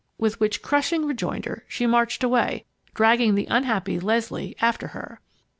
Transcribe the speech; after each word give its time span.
With 0.17 0.39
which 0.39 0.63
crushing 0.63 1.05
rejoinder 1.05 1.63
she 1.67 1.85
marched 1.85 2.23
away, 2.23 2.65
dragging 2.95 3.35
the 3.35 3.45
unhappy 3.51 3.99
Leslie 3.99 4.55
after 4.59 4.87
her. 4.87 5.19